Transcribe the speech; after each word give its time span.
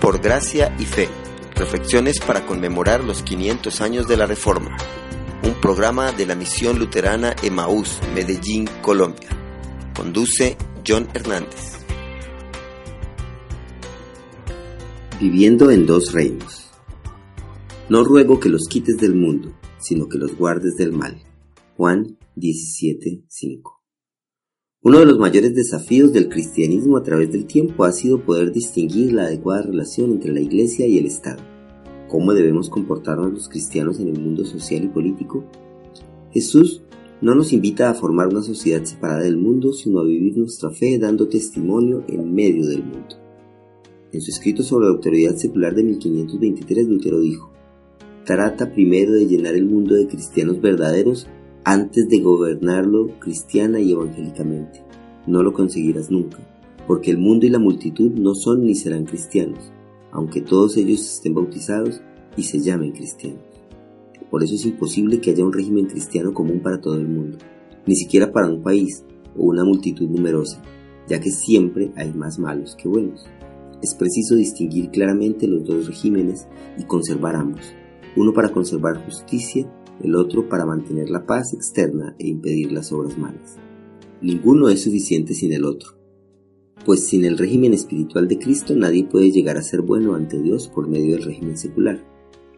Por 0.00 0.18
gracia 0.22 0.74
y 0.78 0.86
fe. 0.86 1.10
Reflexiones 1.54 2.20
para 2.20 2.46
conmemorar 2.46 3.04
los 3.04 3.22
500 3.22 3.82
años 3.82 4.08
de 4.08 4.16
la 4.16 4.24
Reforma. 4.24 4.74
Un 5.44 5.60
programa 5.60 6.10
de 6.12 6.24
la 6.24 6.34
misión 6.34 6.78
luterana 6.78 7.36
Emaús, 7.42 7.98
Medellín, 8.14 8.66
Colombia. 8.80 9.28
Conduce 9.94 10.56
John 10.88 11.06
Hernández. 11.12 11.84
Viviendo 15.20 15.70
en 15.70 15.84
dos 15.84 16.12
reinos. 16.14 16.70
No 17.90 18.02
ruego 18.02 18.40
que 18.40 18.48
los 18.48 18.68
quites 18.70 18.96
del 18.96 19.14
mundo, 19.14 19.52
sino 19.80 20.08
que 20.08 20.16
los 20.16 20.34
guardes 20.34 20.76
del 20.76 20.92
mal. 20.92 21.22
Juan 21.76 22.16
17:5 22.36 23.79
uno 24.82 25.00
de 25.00 25.04
los 25.04 25.18
mayores 25.18 25.54
desafíos 25.54 26.10
del 26.10 26.30
cristianismo 26.30 26.96
a 26.96 27.02
través 27.02 27.30
del 27.30 27.44
tiempo 27.44 27.84
ha 27.84 27.92
sido 27.92 28.24
poder 28.24 28.50
distinguir 28.50 29.12
la 29.12 29.24
adecuada 29.24 29.60
relación 29.60 30.10
entre 30.12 30.32
la 30.32 30.40
Iglesia 30.40 30.86
y 30.86 30.96
el 30.96 31.04
Estado. 31.04 31.42
¿Cómo 32.08 32.32
debemos 32.32 32.70
comportarnos 32.70 33.30
los 33.30 33.48
cristianos 33.50 34.00
en 34.00 34.08
el 34.08 34.18
mundo 34.18 34.42
social 34.46 34.84
y 34.84 34.88
político? 34.88 35.44
Jesús 36.32 36.82
no 37.20 37.34
nos 37.34 37.52
invita 37.52 37.90
a 37.90 37.94
formar 37.94 38.28
una 38.28 38.40
sociedad 38.40 38.82
separada 38.82 39.20
del 39.20 39.36
mundo, 39.36 39.74
sino 39.74 40.00
a 40.00 40.04
vivir 40.04 40.38
nuestra 40.38 40.70
fe 40.70 40.98
dando 40.98 41.28
testimonio 41.28 42.02
en 42.08 42.34
medio 42.34 42.66
del 42.66 42.82
mundo. 42.82 43.16
En 44.12 44.22
su 44.22 44.30
escrito 44.30 44.62
sobre 44.62 44.86
la 44.86 44.92
autoridad 44.92 45.36
secular 45.36 45.74
de 45.74 45.84
1523, 45.84 46.88
Lutero 46.88 47.20
dijo, 47.20 47.52
Trata 48.24 48.72
primero 48.72 49.12
de 49.12 49.26
llenar 49.26 49.54
el 49.56 49.66
mundo 49.66 49.94
de 49.94 50.08
cristianos 50.08 50.58
verdaderos 50.58 51.26
antes 51.64 52.08
de 52.08 52.20
gobernarlo 52.20 53.18
cristiana 53.18 53.80
y 53.80 53.92
evangélicamente. 53.92 54.82
No 55.26 55.42
lo 55.42 55.52
conseguirás 55.52 56.10
nunca, 56.10 56.38
porque 56.86 57.10
el 57.10 57.18
mundo 57.18 57.46
y 57.46 57.50
la 57.50 57.58
multitud 57.58 58.10
no 58.12 58.34
son 58.34 58.64
ni 58.64 58.74
serán 58.74 59.04
cristianos, 59.04 59.70
aunque 60.10 60.40
todos 60.40 60.76
ellos 60.76 61.00
estén 61.00 61.34
bautizados 61.34 62.00
y 62.36 62.44
se 62.44 62.60
llamen 62.60 62.92
cristianos. 62.92 63.42
Por 64.30 64.42
eso 64.42 64.54
es 64.54 64.64
imposible 64.64 65.20
que 65.20 65.30
haya 65.30 65.44
un 65.44 65.52
régimen 65.52 65.86
cristiano 65.86 66.32
común 66.32 66.60
para 66.60 66.80
todo 66.80 66.94
el 66.94 67.08
mundo, 67.08 67.36
ni 67.86 67.94
siquiera 67.94 68.32
para 68.32 68.48
un 68.48 68.62
país 68.62 69.04
o 69.36 69.44
una 69.44 69.64
multitud 69.64 70.08
numerosa, 70.08 70.62
ya 71.08 71.20
que 71.20 71.30
siempre 71.30 71.92
hay 71.96 72.12
más 72.12 72.38
malos 72.38 72.74
que 72.76 72.88
buenos. 72.88 73.26
Es 73.82 73.94
preciso 73.94 74.34
distinguir 74.34 74.90
claramente 74.90 75.46
los 75.46 75.64
dos 75.64 75.86
regímenes 75.86 76.46
y 76.78 76.84
conservar 76.84 77.36
ambos, 77.36 77.72
uno 78.16 78.32
para 78.32 78.50
conservar 78.50 79.04
justicia 79.04 79.66
el 80.02 80.16
otro 80.16 80.48
para 80.48 80.66
mantener 80.66 81.10
la 81.10 81.26
paz 81.26 81.52
externa 81.52 82.14
e 82.18 82.28
impedir 82.28 82.72
las 82.72 82.92
obras 82.92 83.18
malas. 83.18 83.56
Ninguno 84.22 84.68
es 84.68 84.82
suficiente 84.82 85.34
sin 85.34 85.52
el 85.52 85.64
otro, 85.64 86.00
pues 86.84 87.06
sin 87.06 87.24
el 87.24 87.38
régimen 87.38 87.74
espiritual 87.74 88.28
de 88.28 88.38
Cristo 88.38 88.74
nadie 88.74 89.04
puede 89.04 89.30
llegar 89.30 89.56
a 89.56 89.62
ser 89.62 89.82
bueno 89.82 90.14
ante 90.14 90.40
Dios 90.40 90.68
por 90.68 90.88
medio 90.88 91.16
del 91.16 91.24
régimen 91.24 91.56
secular. 91.56 92.02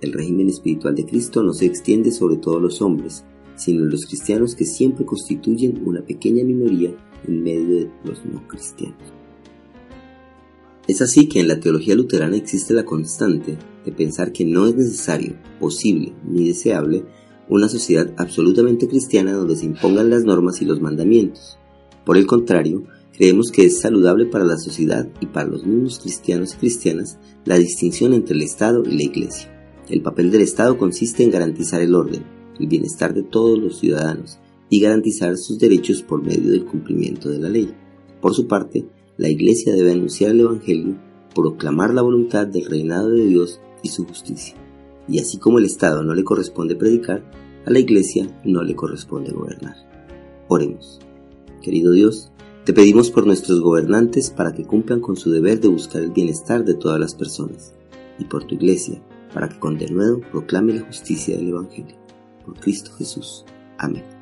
El 0.00 0.12
régimen 0.12 0.48
espiritual 0.48 0.94
de 0.94 1.04
Cristo 1.04 1.42
no 1.42 1.52
se 1.52 1.66
extiende 1.66 2.10
sobre 2.10 2.36
todos 2.36 2.60
los 2.60 2.82
hombres, 2.82 3.24
sino 3.56 3.82
en 3.82 3.90
los 3.90 4.06
cristianos 4.06 4.54
que 4.54 4.64
siempre 4.64 5.04
constituyen 5.04 5.82
una 5.84 6.02
pequeña 6.02 6.44
minoría 6.44 6.94
en 7.26 7.42
medio 7.42 7.76
de 7.76 7.90
los 8.04 8.24
no 8.24 8.46
cristianos. 8.48 8.98
Es 10.88 11.00
así 11.00 11.28
que 11.28 11.38
en 11.38 11.46
la 11.46 11.60
teología 11.60 11.94
luterana 11.94 12.36
existe 12.36 12.74
la 12.74 12.84
constante 12.84 13.56
de 13.84 13.92
pensar 13.92 14.32
que 14.32 14.44
no 14.44 14.66
es 14.66 14.74
necesario, 14.74 15.36
posible 15.60 16.12
ni 16.26 16.48
deseable 16.48 17.04
una 17.52 17.68
sociedad 17.68 18.12
absolutamente 18.16 18.88
cristiana 18.88 19.32
donde 19.32 19.56
se 19.56 19.66
impongan 19.66 20.10
las 20.10 20.24
normas 20.24 20.62
y 20.62 20.64
los 20.64 20.80
mandamientos. 20.80 21.58
Por 22.04 22.16
el 22.16 22.26
contrario, 22.26 22.84
creemos 23.16 23.50
que 23.50 23.66
es 23.66 23.80
saludable 23.80 24.26
para 24.26 24.44
la 24.44 24.56
sociedad 24.56 25.08
y 25.20 25.26
para 25.26 25.48
los 25.48 25.66
mismos 25.66 25.98
cristianos 25.98 26.54
y 26.54 26.56
cristianas 26.58 27.18
la 27.44 27.58
distinción 27.58 28.14
entre 28.14 28.34
el 28.34 28.42
Estado 28.42 28.82
y 28.84 28.96
la 28.96 29.02
Iglesia. 29.02 29.48
El 29.88 30.00
papel 30.00 30.30
del 30.30 30.40
Estado 30.40 30.78
consiste 30.78 31.22
en 31.22 31.30
garantizar 31.30 31.82
el 31.82 31.94
orden, 31.94 32.24
el 32.58 32.66
bienestar 32.66 33.12
de 33.12 33.22
todos 33.22 33.58
los 33.58 33.78
ciudadanos 33.78 34.38
y 34.70 34.80
garantizar 34.80 35.36
sus 35.36 35.58
derechos 35.58 36.02
por 36.02 36.22
medio 36.22 36.50
del 36.50 36.64
cumplimiento 36.64 37.28
de 37.28 37.38
la 37.38 37.50
ley. 37.50 37.74
Por 38.20 38.34
su 38.34 38.46
parte, 38.46 38.86
la 39.18 39.28
Iglesia 39.28 39.74
debe 39.74 39.92
anunciar 39.92 40.30
el 40.30 40.40
Evangelio, 40.40 40.96
proclamar 41.34 41.92
la 41.92 42.02
voluntad 42.02 42.46
del 42.46 42.64
reinado 42.64 43.10
de 43.10 43.26
Dios 43.26 43.60
y 43.82 43.88
su 43.88 44.06
justicia 44.06 44.61
y 45.08 45.18
así 45.18 45.38
como 45.38 45.58
el 45.58 45.64
Estado 45.64 46.02
no 46.02 46.14
le 46.14 46.24
corresponde 46.24 46.76
predicar, 46.76 47.22
a 47.66 47.70
la 47.70 47.78
Iglesia 47.78 48.26
no 48.44 48.62
le 48.62 48.74
corresponde 48.74 49.32
gobernar. 49.32 49.76
Oremos. 50.48 51.00
Querido 51.62 51.92
Dios, 51.92 52.32
te 52.64 52.72
pedimos 52.72 53.10
por 53.10 53.26
nuestros 53.26 53.60
gobernantes 53.60 54.30
para 54.30 54.52
que 54.52 54.64
cumplan 54.64 55.00
con 55.00 55.16
su 55.16 55.30
deber 55.30 55.60
de 55.60 55.68
buscar 55.68 56.02
el 56.02 56.10
bienestar 56.10 56.64
de 56.64 56.74
todas 56.74 56.98
las 57.00 57.14
personas, 57.14 57.74
y 58.18 58.24
por 58.24 58.44
tu 58.44 58.54
Iglesia, 58.54 59.02
para 59.32 59.48
que 59.48 59.58
con 59.58 59.78
denuedo 59.78 60.20
proclame 60.30 60.74
la 60.74 60.86
justicia 60.86 61.36
del 61.36 61.48
Evangelio. 61.48 61.96
Por 62.44 62.58
Cristo 62.58 62.92
Jesús. 62.98 63.44
Amén. 63.78 64.21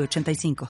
85 0.00 0.54